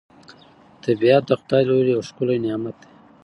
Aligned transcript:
طبیعت 0.83 1.23
د 1.27 1.31
خدای 1.41 1.63
له 1.65 1.73
لوري 1.77 1.91
یو 1.93 2.05
ښکلی 2.09 2.37
نعمت 2.45 2.75
دی 2.81 2.87